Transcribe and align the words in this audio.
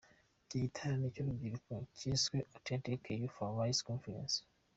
Iki 0.45 0.57
giterane 0.63 1.07
cy'urubyiruko 1.13 1.73
cyiswe 1.97 2.37
'Authentic 2.45 3.01
Youth 3.19 3.37
Arise 3.45 3.81
Conference'. 3.87 4.39